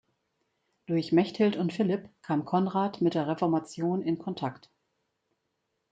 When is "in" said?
4.01-4.17